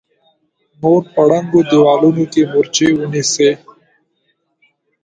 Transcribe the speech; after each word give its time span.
نور 0.81 1.01
په 1.13 1.21
ړنګو 1.29 1.61
دېوالونو 1.69 2.23
کې 2.33 2.41
مورچې 2.51 2.87
ونيسئ! 2.99 3.51